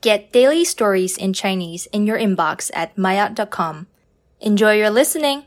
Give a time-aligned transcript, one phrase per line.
[0.00, 3.87] Get daily stories in Chinese in your inbox at maya.com.
[4.39, 5.43] Enjoy your listening!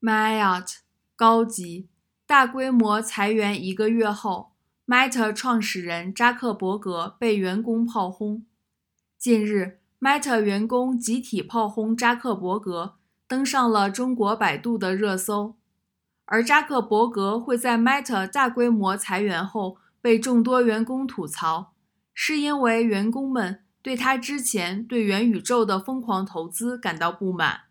[0.00, 0.78] Marriott
[1.14, 1.88] 高级
[2.26, 4.52] 大规模裁员一个月后，
[4.86, 8.44] Meta 创始人扎克伯格被员工炮轰。
[9.18, 12.94] 近日，Meta 员工集体炮轰扎克伯格，
[13.28, 15.54] 登上了中国百度的热搜。
[16.32, 21.74] 而扎克伯格会在 Meta 大规模裁员后被众多员工吐槽，
[22.14, 27.62] 是因为员工们对他之前对元宇宙的疯狂投资感到不满。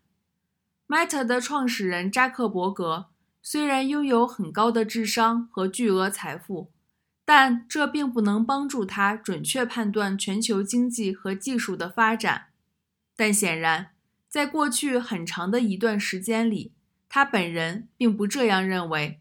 [0.86, 3.06] Meta 的创始人扎克伯格
[3.40, 6.70] 虽然拥有很高的智商和巨额财富，
[7.24, 12.48] 但这并不能帮助他准确判断全球经济和技术的发展。
[13.16, 13.92] 但显然，
[14.28, 16.74] 在过去很长的一段时间里，
[17.12, 19.20] 他本人并不这样认为，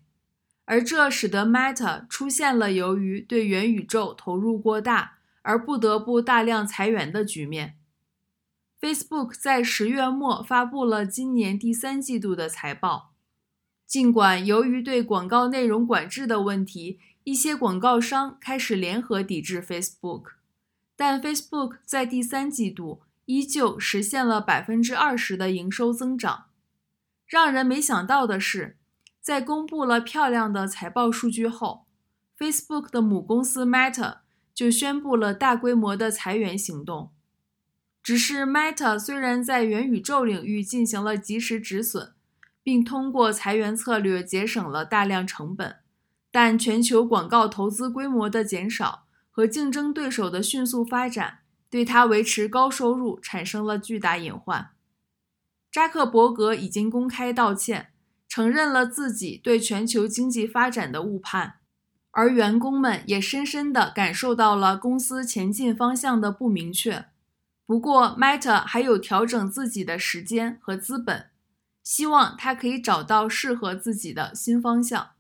[0.66, 7.78] 而这使得 Meta 出现了由于对元宇宙投入过大而不得不大量裁员的局面。
[8.80, 13.14] Facebook 在十月末发布了今年第三季度的财报。
[13.88, 20.34] 尽管由于对广告内容管制的问题，一些广告商开始联合抵制 Facebook，
[20.96, 26.49] 但 Facebook 在第三季度依旧实现了百分之二十的营收增长。
[27.30, 28.76] 让人没想到的是，
[29.22, 31.86] 在公布了漂亮的财报数据后
[32.36, 37.12] ，Facebook 的母公司 Meta 就宣布了大规模的裁员行动。
[38.02, 42.14] 只是 Meta 虽然在元宇宙领域进行了及时止损，
[42.64, 45.76] 并通过裁员策略节省了大量成本，
[46.32, 54.72] 但全球广告投资规模的减少和竞争对手的迅速发展，对它维持高收入产生了巨大隐患。
[55.72, 57.90] 扎克伯格已经公开道歉，
[58.28, 61.56] 承认了自己对全球经济发展的误判，
[62.12, 67.06] 而员工们也深深的感受到了公司前进方向的不明确。
[67.68, 71.28] 不过，Meta 还有调整自己的时间和资本，
[71.84, 75.12] 希望他可以找到适合自己的新方向。